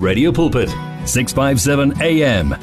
Radio 0.00 0.32
Pulpit 0.32 0.70
657 1.04 1.92
AM 2.00 2.54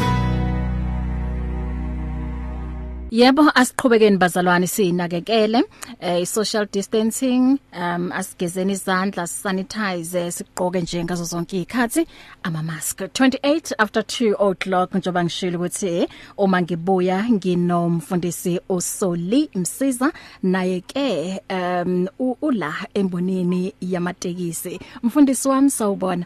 Yebo 3.11 3.51
asiqhubekeni 3.55 4.17
bazalwane 4.17 4.67
sinakekele 4.67 5.63
eh 5.99 6.25
social 6.25 6.65
distancing 6.65 7.59
um 7.73 8.11
asigezeni 8.11 8.73
izandla 8.73 9.27
sanitize 9.27 10.31
sigqoke 10.31 10.81
nje 10.81 11.03
ngazo 11.03 11.23
zonke 11.23 11.57
izikhathi 11.57 12.07
ama 12.43 12.63
mask 12.63 13.01
28 13.01 13.73
after 13.77 14.03
2 14.03 14.33
o'clock 14.39 14.95
njoba 14.95 15.23
ngishilo 15.23 15.57
ukuthi 15.59 16.07
uma 16.37 16.61
ngibuya 16.61 17.29
nginomfundisi 17.29 18.59
uSoli 18.69 19.49
Msiza. 19.55 20.11
Naye 20.43 20.81
ke 20.81 21.41
um 21.49 22.07
ula 22.41 22.73
embonini 22.93 23.73
yamatekisi. 23.81 24.79
Mfundisi 25.03 25.47
wami 25.47 25.69
sawubona. 25.69 26.25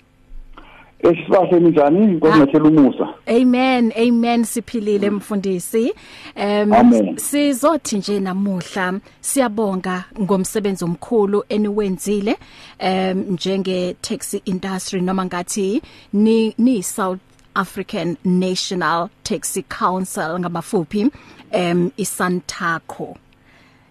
Esibahle 1.04 1.60
njani? 1.60 2.08
Ngomethela 2.08 2.66
umusa. 2.66 3.14
Amen 3.28 3.92
amen 3.98 4.44
siphilile 4.44 5.10
mfundisi. 5.10 5.94
Um 6.36 7.18
sizothi 7.18 7.98
nje 7.98 8.20
namuhla 8.20 9.00
siyabonga 9.22 10.04
ngomsebenzi 10.22 10.84
omkhulu 10.84 11.44
eniwenzile 11.50 12.38
um 12.80 13.26
njenge 13.30 13.96
taxi 14.02 14.42
industry 14.46 15.02
noma 15.02 15.26
ngathi 15.26 15.82
ni 16.14 16.54
ni 16.58 16.84
South 16.84 17.20
African 17.56 18.18
National 18.26 19.10
Taxi 19.24 19.64
Council 19.64 20.40
ngabafuphi 20.40 21.12
um 21.54 21.92
iSantaco. 21.98 23.18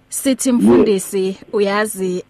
Sithi 0.08 0.52
mfundisi 0.52 1.36
uyazi 1.52 2.24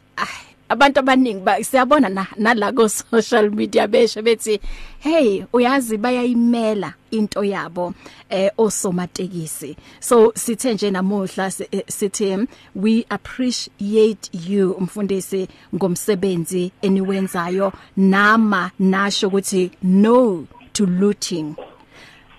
abantu 0.71 1.01
abaningi 1.01 1.65
siyabona 1.65 2.09
nala 2.39 2.73
ko 2.73 2.89
social 2.89 3.51
media 3.51 3.89
besho 3.89 4.23
bethi 4.23 4.61
hey 5.01 5.43
uyazi 5.53 5.99
bayayimela 5.99 6.95
into 7.11 7.43
yabo 7.45 7.93
eh 8.31 8.51
osomatekisi. 8.57 9.77
So 10.01 10.33
sithe 10.35 10.75
nje 10.75 10.91
namuhla 10.91 11.51
sithi 11.51 12.47
we 12.75 13.05
appreciate 13.11 14.31
you 14.49 14.77
mfundisi 14.81 15.49
ngomsebenzi 15.75 16.73
eniwenzayo. 16.83 17.73
Nama 17.97 18.71
nasho 18.79 19.29
ukuthi 19.29 19.71
no 19.83 20.47
to 20.73 20.87
looting. 20.87 21.55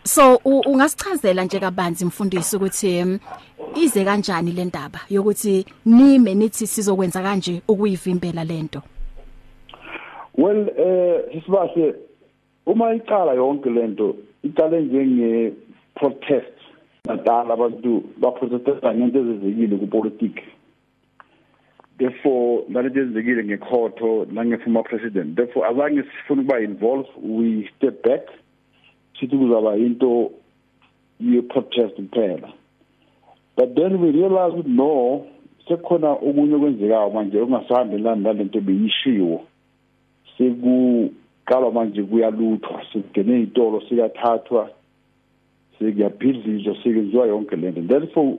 So 0.03 0.35
ungasichazela 0.65 1.43
nje 1.43 1.59
kabanzi 1.59 2.05
mfundisi 2.05 2.55
ukuthi 2.55 3.19
ize 3.75 4.05
kanjani 4.05 4.51
le 4.51 4.65
ndaba 4.65 4.99
yokuthi 5.09 5.65
nime 5.85 6.35
nithi 6.35 6.67
sizokwenza 6.67 7.21
kanje 7.21 7.61
ukuyivimbela 7.67 8.43
lento 8.43 8.81
well 10.37 10.69
eh 10.77 11.21
sisibahle 11.33 11.95
uma 12.65 12.93
iqala 12.93 13.33
yonke 13.33 13.69
lento 13.69 14.15
iqale 14.43 14.81
njenge 14.81 15.53
protest 15.95 16.61
natala 17.07 17.53
abantu 17.53 18.03
baprotesta 18.17 18.95
ngento 18.95 19.19
ezezekile 19.19 19.75
kupolitiki. 19.77 20.43
Therefore 21.97 22.63
nalento 22.69 22.99
ezezekile 22.99 23.43
ngekhotho 23.43 24.25
nange-former 24.31 24.83
president 24.83 25.35
therefore 25.35 25.67
azange 25.67 26.03
sifuna 26.03 26.41
ukuba 26.41 26.61
involved 26.61 27.09
we 27.23 27.69
step 27.77 28.03
back. 28.03 28.23
Sithi 29.21 29.37
kuzaba 29.37 29.77
into 29.77 30.31
ye-protest 31.19 31.95
kuphela 31.95 32.49
but 33.55 33.75
then 33.75 34.01
we 34.01 34.11
realize 34.11 34.53
ukuthi 34.53 34.69
no 34.69 35.25
sekukhona 35.67 36.09
okunye 36.11 36.55
okwenzekayo 36.55 37.09
manje 37.09 37.37
okungasahambelani 37.37 38.23
nalento 38.23 38.61
beyishiwo 38.61 39.45
sekuqalwa 40.37 41.71
manje 41.71 42.03
kuyaluthwa 42.03 42.83
sekugene 42.93 43.39
izitolo 43.39 43.81
sikathathwa 43.81 44.69
sekuyabhidlizwa 45.79 46.75
sekwenziwa 46.83 47.27
yonke 47.27 47.55
lento 47.55 47.81
therefore 47.81 48.37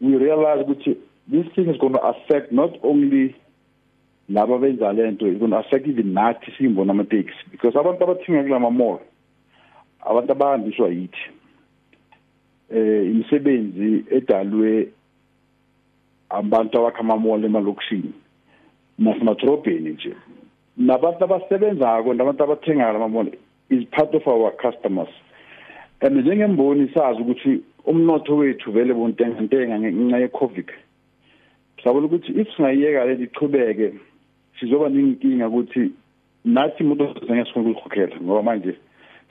we 0.00 0.18
realize 0.18 0.62
ukuthi 0.62 0.96
this 1.30 1.46
thing 1.54 1.70
is 1.70 1.78
going 1.78 1.92
to 1.92 2.04
affect 2.04 2.52
not 2.52 2.72
only 2.82 3.34
laba 4.28 4.58
benza 4.58 4.92
lento 4.92 5.26
it's 5.26 5.38
going 5.38 5.50
to 5.50 5.58
affect 5.58 5.86
even 5.86 6.12
nathi 6.12 6.52
siyimbona 6.56 6.92
amateksi 6.92 7.50
because 7.50 7.78
abantu 7.78 8.04
abathenga 8.04 8.42
kulama 8.42 8.70
mall 8.70 8.98
abantu 10.02 10.32
abahambiswa 10.32 10.88
yithi 10.88 11.26
eh 12.74 13.06
imisebenzi 13.10 14.04
edalwe 14.10 14.88
abantu 16.30 16.78
abakhamamole 16.78 17.46
emalokishini 17.46 18.12
nasemadrobheni 18.98 19.90
nje 19.90 20.12
nabantu 20.76 21.24
abasebenzako 21.24 22.14
nabantu 22.14 22.42
abathenga 22.44 22.88
amamole 22.88 23.38
is 23.72 23.84
part 23.90 24.14
of 24.14 24.26
our 24.26 24.52
customers. 24.52 25.08
And 26.00 26.16
njengemboni 26.16 26.90
sazi 26.94 27.22
ukuthi 27.22 27.60
umnotho 27.86 28.36
wethu 28.36 28.72
vele 28.72 28.94
bontengantenga 28.94 29.78
ngenxa 29.78 30.18
ye-covid. 30.18 30.68
Sabona 31.84 32.06
ukuthi 32.06 32.32
if 32.40 32.48
singayiyeka 32.56 33.04
le 33.04 33.24
ichubeke 33.24 33.92
sizoba 34.60 34.88
ninkinga 34.88 35.48
ukuthi 35.48 35.92
nathi 36.44 36.84
umuntu 36.84 37.04
ozenge 37.04 37.44
sifuna 37.44 37.70
ukukhokhela 37.70 38.16
ngoba 38.22 38.42
manje 38.42 38.74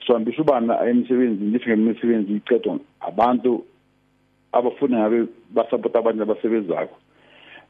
sohambisa 0.06 0.42
ubana 0.42 0.86
emsebenzini? 0.86 1.52
Nifike 1.52 1.72
imisebenzi 1.72 2.32
icedwa 2.32 2.78
abantu 3.00 3.64
abafuna 4.52 4.98
ngabe 4.98 5.26
basupport 5.50 5.96
abantu 5.96 6.22
abasebenzako. 6.22 6.96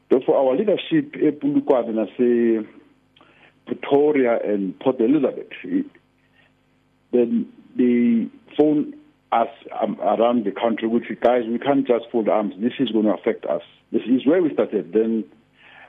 Therefore 0.09 0.37
our 0.37 0.55
leadership 0.55 1.15
ePulukwane 1.15 1.91
nase 1.93 2.65
Pretoria 3.65 4.39
and 4.43 4.77
Port 4.79 4.99
Elizabeth 4.99 5.53
then 7.13 7.47
they 7.77 8.27
phone 8.57 8.93
us 9.31 9.47
um, 9.81 9.97
around 10.01 10.45
the 10.45 10.51
country 10.51 10.87
which 10.87 11.05
guys 11.21 11.43
we 11.47 11.57
can't 11.57 11.87
just 11.87 12.05
fold 12.11 12.27
arms. 12.27 12.53
This 12.59 12.73
is 12.79 12.91
going 12.91 13.05
to 13.05 13.13
affect 13.13 13.45
us. 13.45 13.61
This 13.91 14.01
is 14.03 14.25
where 14.25 14.41
we 14.41 14.53
started. 14.53 14.91
Then 14.93 15.23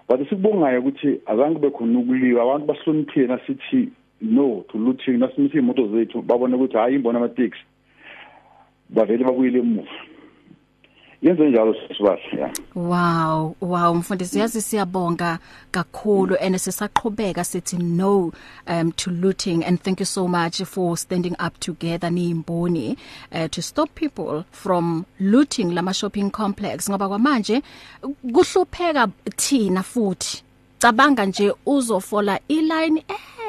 but 0.08 0.20
sikubongayo 0.20 0.80
ukuthi 0.80 1.20
azange 1.26 1.58
bekhona 1.58 1.98
ukuliwa. 1.98 2.42
Abantu 2.42 2.66
bahloniphile 2.66 3.26
nasithi 3.26 3.88
no 4.24 4.64
to 4.68 4.78
looting 4.78 5.18
nasimithi 5.18 5.58
imoto 5.58 5.88
zethu 5.88 6.22
babona 6.22 6.56
ukuthi 6.56 6.76
hayi 6.76 6.94
imbona 6.94 7.18
amateksi 7.18 7.60
bavele 8.90 9.24
babuyile 9.24 9.58
emuva 9.58 9.88
yenze 11.24 11.50
njalo 11.50 11.74
sisibahle 11.74 12.38
yeah. 12.38 12.52
Wow 12.74 13.56
wow 13.60 13.94
mfundisi 13.94 14.38
yazi 14.38 14.62
siyabonga 14.62 15.38
kakhulu 15.70 16.36
and 16.40 16.56
sisaqhubeka 16.56 17.44
sithi 17.44 17.76
no 17.76 18.32
um 18.66 18.92
to 18.92 19.10
looting 19.10 19.64
and 19.64 19.82
thank 19.82 20.00
you 20.00 20.06
so 20.06 20.28
much 20.28 20.62
for 20.62 20.96
standing 20.96 21.36
up 21.46 21.60
together 21.60 22.10
niyimboni 22.10 22.96
uh, 23.32 23.46
to 23.50 23.62
stop 23.62 23.90
people 23.94 24.44
from 24.50 25.04
looting 25.20 25.74
lama 25.74 25.94
shopping 25.94 26.30
complex 26.30 26.90
ngoba 26.90 27.08
kwamanje 27.08 27.62
kuhlupheka 28.32 29.08
thina 29.36 29.82
futhi. 29.82 30.44
Cabanga 30.78 31.26
nje 31.26 31.52
uzofola 31.66 32.40
iline 32.48 33.04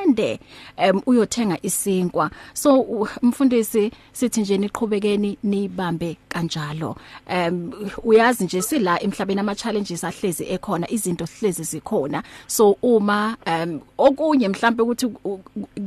ende 0.05 0.39
um 0.77 1.01
uyothenga 1.05 1.57
isinkwa. 1.61 2.31
So 2.53 3.07
mfundisi 3.21 3.91
sithi 4.13 4.41
nje 4.41 4.57
niqhubekeni 4.57 5.37
nibambe 5.43 6.17
kanjalo. 6.29 6.97
Um 7.29 7.73
uyazi 8.03 8.43
nje 8.43 8.61
sila 8.61 9.03
emhlabeni 9.03 9.39
ama 9.39 9.55
challenges 9.55 10.03
ahlezi 10.03 10.43
ekhona 10.43 10.91
izinto 10.91 11.25
hlezi 11.25 11.63
zikhona. 11.63 12.23
So 12.47 12.77
uma 12.81 13.37
um 13.47 13.81
okunye 13.97 14.47
mhlambe 14.47 14.83
ukuthi 14.83 15.07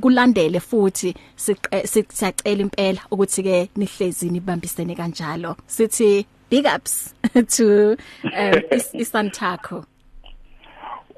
kulandele 0.00 0.60
futhi 0.60 1.14
sicela 1.36 2.60
impela 2.60 3.00
ukuthi 3.10 3.42
ke 3.42 3.70
nihlezi 3.76 4.30
nibambisene 4.30 4.94
kanjalo. 4.94 5.56
Sithi 5.66 6.26
big 6.50 6.66
ups 6.66 7.14
to 7.48 7.96
um 8.24 8.62
isantako 8.94 9.84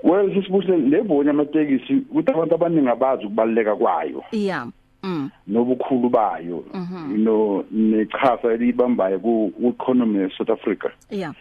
well 0.03 0.35
sisibuse 0.35 0.77
lebonye 0.77 1.31
amatekisi 1.31 1.95
ukuthi 2.11 2.31
abantu 2.31 2.55
abaningi 2.55 2.89
abazi 2.89 3.27
ukubaleka 3.27 3.77
kwayo. 3.77 4.25
Yeah 4.33 4.67
mm. 5.03 5.31
Nobukhulu 5.47 6.09
bayo 6.09 6.65
you 7.11 7.19
know 7.19 7.65
nechasa 7.71 8.53
elibambayo 8.53 9.19
ku 9.19 9.53
economy 9.63 10.25
of 10.25 10.33
South 10.33 10.51
Africa. 10.51 10.91
Yeah 11.11 11.33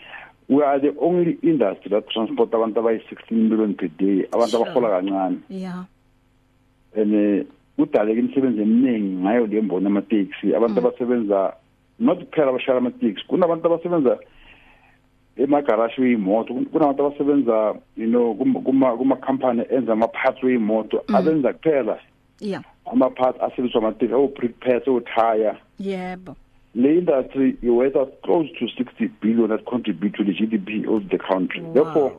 we 0.50 0.63
are 0.63 0.79
the 0.79 0.95
only 1.00 1.38
industry 1.44 1.89
that 1.89 2.09
transport 2.09 2.53
abantu 2.53 2.79
abayi 2.79 3.01
16 3.09 3.50
million 3.50 3.73
per 3.73 3.88
day 3.88 4.25
abantu 4.31 4.57
abahola 4.57 4.89
kancane. 4.89 5.38
Yeah 5.50 5.85
and 6.95 7.45
udaleka 7.77 8.19
imisebenzi 8.19 8.61
eminingi 8.61 9.15
ngayo 9.23 9.47
le 9.47 9.61
mbona 9.61 9.88
amatekisi 9.88 10.56
abantu 10.56 10.79
abasebenza 10.79 11.53
not 12.00 12.19
kuphela 12.19 12.50
abashayela 12.50 12.77
amatekisi 12.77 13.27
kunabantu 13.27 13.67
abasebenza 13.67 14.19
emagarashi 15.39 16.01
weimoto 16.01 16.53
kunabantu 16.53 17.06
abasebenza 17.06 17.75
you 17.97 18.07
know 18.07 18.36
kuma 18.36 18.97
kuma 18.97 19.15
company 19.15 19.63
enza 19.69 19.94
ama 19.94 20.07
parts 20.07 20.44
weimoto 20.44 21.03
abenza 21.07 21.53
kuphela. 21.53 22.00
Yeah. 22.39 22.63
Ama 22.86 23.09
parts 23.09 23.41
asebenziswa 23.41 23.81
amatekisi 23.81 24.13
o 24.13 24.27
brick 24.27 24.59
pads 24.59 24.88
o 24.88 25.00
tire. 25.00 25.57
Yebo. 25.80 26.36
Le 26.75 26.97
industry 26.97 27.57
is 27.62 27.69
worth 27.69 28.21
close 28.21 28.50
to 28.59 28.68
60 28.68 29.07
billion 29.21 29.50
that 29.50 29.65
contribute 29.65 30.13
to 30.13 30.24
the 30.24 30.33
GDP 30.33 30.88
of 30.88 31.09
the 31.09 31.18
country. 31.18 31.62
Wow. 31.62 31.74
therefore 31.74 32.12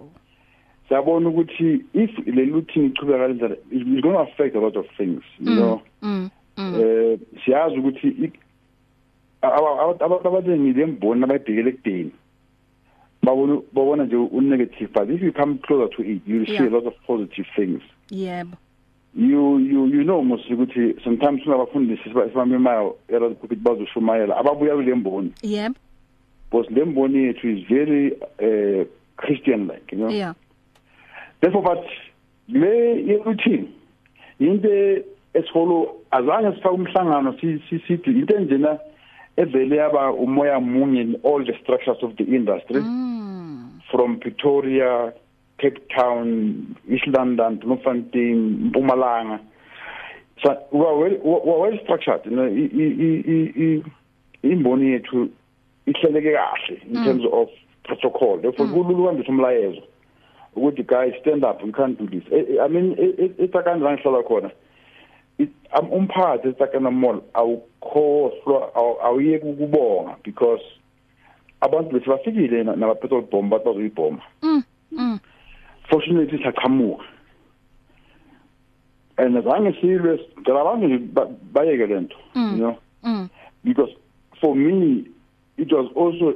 siyabona 0.89 1.29
ukuthi 1.29 1.85
if 1.95 2.11
le 2.27 2.45
looting 2.47 2.87
ichubeka 2.87 3.19
kanjalo 3.19 3.57
it's 3.71 4.03
going 4.03 4.13
to 4.13 4.19
affect 4.19 4.57
a 4.57 4.61
lot 4.61 4.79
of 4.79 4.87
things 4.97 5.23
you 5.39 5.51
mm, 5.51 5.57
know? 5.57 5.83
mm. 6.03 6.31
siyazi 7.45 7.79
ukuthi 7.79 8.33
abantu 9.43 10.29
abaningi 10.29 10.73
lemboni 10.73 11.25
abayibhekele 11.25 11.71
ekudeni. 11.71 12.13
Babona 13.31 13.63
babona 13.73 14.05
nje 14.05 14.17
un-negative 14.17 14.91
but 14.93 15.11
if 15.11 15.23
you 15.23 15.33
come 15.33 15.59
closer 15.59 15.89
to 15.97 16.03
it 16.03 16.23
you'll 16.27 16.49
yeah. 16.49 16.59
see 16.59 16.67
a 16.67 16.71
lot 16.71 16.87
of 16.87 16.95
positive 17.07 17.47
things. 17.57 17.83
Yebo. 18.11 18.57
You 19.15 19.59
you 19.59 19.87
you 19.87 20.05
know 20.05 20.23
mos 20.23 20.41
ukuthi 20.51 21.03
sometimes 21.05 21.47
unabafundisi 21.47 22.03
sibamemayo 22.03 22.97
era 23.09 23.27
ukuthi 23.27 23.57
bazoshumayela 23.57 24.37
ababuya 24.37 24.75
kule 24.75 24.95
mboni. 24.95 25.33
Yebo. 25.43 25.75
Because 26.51 26.71
le 26.71 26.85
mboni 26.85 27.25
yethu 27.25 27.49
is 27.49 27.69
very 27.69 28.13
uh, 28.13 28.85
christian 29.17 29.69
like 29.69 29.93
you 29.93 29.99
know? 29.99 30.09
Yeah. 30.09 30.35
Therefore 31.41 31.63
but 31.63 31.87
le 32.49 33.19
routine 33.25 33.69
into 34.39 35.05
esifolo 35.35 35.97
azange 36.11 36.57
sifake 36.57 36.75
umhlangano 36.75 37.33
sithi 37.41 38.11
into 38.11 38.37
enjena 38.37 38.79
evele 39.41 39.77
yaba 39.77 40.13
umoya 40.13 40.61
munye 40.61 41.01
in 41.01 41.15
all 41.23 41.45
the 41.45 41.55
structures 41.63 42.03
of 42.03 42.17
the 42.17 42.25
industry 42.25 42.81
mm. 42.81 43.81
from 43.91 44.19
Pretoria 44.19 45.13
Cape 45.59 45.81
Town 45.97 46.77
East 46.89 47.07
London 47.07 47.59
Bloemfontein 47.59 48.71
Mpumalanga 48.71 49.41
so 50.43 50.57
we 50.73 50.81
are 50.81 50.97
well, 50.97 51.45
we 51.45 51.53
are 51.53 51.61
well 51.61 51.79
structured 51.85 52.21
you 52.25 52.37
know 52.37 52.49
imboni 54.43 54.93
yethu 54.93 55.29
ihleleke 55.87 56.33
kahle 56.33 56.83
in 56.87 56.97
mm. 56.97 57.05
terms 57.05 57.25
of 57.33 57.49
protocol 57.83 58.41
therefore 58.41 58.69
mm. 58.69 58.75
kulula 58.75 58.99
ukuhambisa 58.99 59.33
umlayezo 59.33 59.83
ukuthi 60.57 60.83
guys 60.83 61.15
stand 61.21 61.45
up 61.45 61.65
we 61.65 61.73
can't 61.73 61.99
do 61.99 62.07
this 62.07 62.33
i 62.67 62.69
mean 62.69 62.97
etsakani 63.39 63.83
la 63.83 63.93
ngihlala 63.93 64.23
khona 64.23 64.51
umphathi 65.79 66.49
esakana 66.49 66.91
mall 66.91 67.23
awukhohlwa 67.35 68.75
awuyeki 69.03 69.47
ukubonga 69.47 70.17
because 70.25 70.63
abantu 71.61 71.91
bese 71.93 72.11
bafikile 72.11 72.65
nama 72.65 72.95
petrol 72.95 73.23
bomb 73.23 73.51
bazoyibhoma. 73.51 74.23
Mm 74.43 74.63
mm. 74.93 75.21
Fortunately 75.91 76.39
saqhamuka. 76.39 77.05
And 79.19 79.37
azange 79.37 79.81
silwe 79.81 80.19
ngicela 80.39 80.61
abantu 80.61 80.99
bayeke 81.53 81.87
lento 81.87 82.17
mm. 82.35 82.53
you 82.53 82.59
know? 82.59 82.79
mm. 83.05 83.31
Because 83.65 83.91
for 84.41 84.55
me 84.57 85.07
it 85.57 85.73
was 85.73 85.91
also 85.95 86.35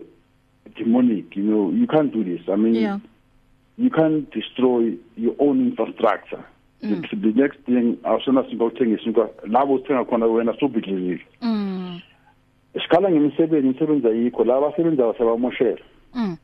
demonic 0.76 1.36
you 1.36 1.42
know? 1.42 1.70
You 1.70 1.86
can't 1.86 2.12
do 2.12 2.24
this. 2.24 2.48
I 2.48 2.56
mean 2.56 2.74
yeah. 2.74 2.98
you 3.76 3.90
can't 3.90 4.30
destroy 4.30 4.96
your 5.16 5.34
own 5.38 5.60
infrastructure. 5.60 6.44
Mm. 6.84 7.02
the, 7.10 7.16
the 7.16 7.40
next 7.40 7.58
thing 7.66 7.96
awusona 8.04 8.44
sinto 8.44 8.66
uthengisa 8.66 9.04
inka 9.04 9.28
labo 9.46 9.74
uthenga 9.74 10.04
khona 10.04 10.26
wena 10.26 10.54
sobhidlizile 10.60 11.20
mm. 11.42 12.00
Isikhala 12.74 13.10
ngemisebenzi 13.10 13.66
imisebenzi 13.66 14.08
ayikho 14.08 14.44
la 14.44 14.56
abasebenza 14.56 15.06
basebamoshela 15.06 15.78
mm. 16.14 16.36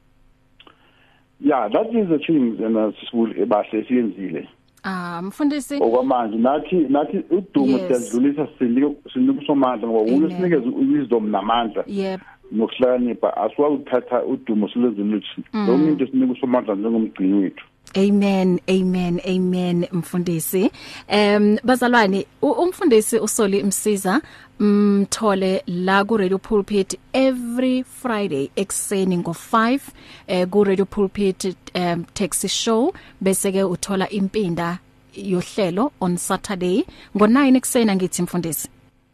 Yeah 1.40 1.68
that 1.68 1.88
is 1.94 2.08
the 2.08 2.18
things 2.18 2.60
and 2.60 2.94
sisibule 3.00 3.46
bahle 3.46 3.84
siyenzile. 3.84 4.48
Ah 4.84 5.22
mfundisi. 5.22 5.74
Okwamanje 5.82 6.36
nathi 6.36 6.76
nathi 6.76 7.24
udumo 7.30 7.78
siyadlulisa 7.78 8.48
sinike 8.58 8.96
sinike 9.12 9.46
somandla 9.46 9.88
ngoba 9.88 10.12
wona 10.12 10.30
sinikeza 10.30 10.70
wisdom 10.92 11.30
namandla. 11.30 11.84
Yep. 11.86 12.20
Nokuhlakanipha 12.52 13.36
asiwazi 13.36 13.74
ukuthatha 13.74 14.24
udumo 14.24 14.68
silezoluthi 14.68 15.42
lo 15.52 15.78
muntu 15.78 16.06
sinika 16.06 16.32
usomandla 16.32 16.74
njengomgcini 16.74 17.34
wethu. 17.34 17.66
Amen 17.96 18.60
amen 18.68 19.20
amen 19.26 19.86
mfundisi. 19.92 20.70
Em 21.08 21.58
bazalwane 21.64 22.26
umfundisi 22.42 23.18
usoli 23.18 23.62
msiza 23.62 24.20
mthole 24.60 25.62
la 25.66 26.04
ku 26.04 26.16
Radio 26.16 26.38
Pulpit 26.38 26.98
every 27.12 27.84
Friday 27.84 28.50
ekseni 28.56 29.16
ngo5 29.16 29.80
eh 30.26 30.48
ku 30.48 30.64
Radio 30.64 30.84
Pulpit 30.84 31.56
um 31.74 32.04
taxi 32.14 32.48
show. 32.48 32.92
Bese 33.20 33.52
ke 33.52 33.64
uthola 33.64 34.08
impinda 34.10 34.78
yohlelo 35.16 35.92
on 36.00 36.16
Saturday 36.16 36.84
ngo9 37.16 37.56
ekseni 37.56 37.94
ngithi 37.94 38.22
mfundisi. 38.22 38.68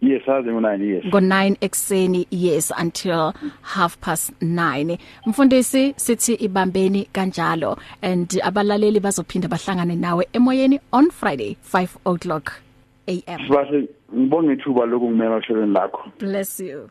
Yes, 0.07 0.23
hazi 0.27 0.51
ngo9 0.51 0.83
yes. 0.83 1.05
Ngo9 1.05 1.57
ekseni 1.61 2.27
yes 2.31 2.73
until 2.81 3.33
half 3.63 3.97
past 4.01 4.33
9. 4.43 4.99
Mfundisi 5.27 5.95
sithi 5.97 6.35
ibambeni 6.35 7.05
kanjalo 7.13 7.79
and 8.03 8.41
abalaleli 8.43 9.01
bazophinda 9.01 9.49
bahlangane 9.49 9.97
nawe 9.97 10.29
emoyeni 10.33 10.81
on 10.93 11.11
Friday 11.11 11.57
5 11.73 11.89
o'clock 12.05 12.53
am. 13.09 13.41
Sibase 13.47 13.89
ngibonga 14.15 14.53
ithuba 14.53 14.87
lokungimela 14.87 15.37
ohlelweni 15.37 15.73
lakho. 15.73 16.11
Bless 16.19 16.61
you. 16.61 16.91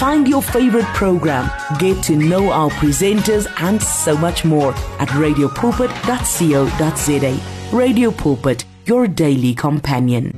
Find 0.00 0.26
your 0.26 0.40
favorite 0.40 0.86
program, 0.94 1.50
get 1.78 2.02
to 2.04 2.16
know 2.16 2.50
our 2.50 2.70
presenters 2.70 3.46
and 3.58 3.82
so 3.82 4.16
much 4.16 4.46
more 4.46 4.72
at 4.98 5.08
radiopulpit.co.za. 5.08 7.76
Radio 7.76 8.10
Pulpit, 8.10 8.64
your 8.86 9.06
daily 9.06 9.54
companion. 9.54 10.32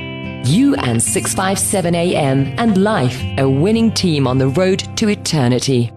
You 0.44 0.75
and 0.75 1.00
657 1.00 1.94
AM 1.94 2.59
and 2.59 2.82
life, 2.82 3.23
a 3.38 3.49
winning 3.49 3.93
team 3.93 4.26
on 4.26 4.38
the 4.38 4.49
road 4.49 4.81
to 4.97 5.09
eternity. 5.09 5.93